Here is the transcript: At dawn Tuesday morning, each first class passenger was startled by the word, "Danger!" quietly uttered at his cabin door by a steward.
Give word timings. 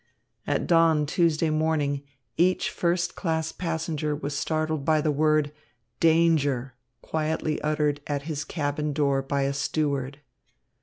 At 0.47 0.65
dawn 0.65 1.05
Tuesday 1.05 1.51
morning, 1.51 2.01
each 2.35 2.71
first 2.71 3.15
class 3.15 3.51
passenger 3.51 4.15
was 4.15 4.35
startled 4.35 4.83
by 4.83 4.99
the 4.99 5.11
word, 5.11 5.51
"Danger!" 5.99 6.73
quietly 7.03 7.61
uttered 7.61 8.01
at 8.07 8.23
his 8.23 8.43
cabin 8.43 8.93
door 8.93 9.21
by 9.21 9.43
a 9.43 9.53
steward. 9.53 10.19